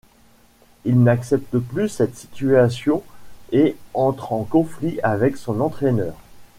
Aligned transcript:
Il 0.83 1.03
n'accepte 1.03 1.55
plus 1.59 1.87
cette 1.87 2.15
situation 2.15 3.03
et 3.51 3.77
entre 3.93 4.33
en 4.33 4.45
conflit 4.45 4.99
avec 5.03 5.37
son 5.37 5.61
entraîneur. 5.61 6.15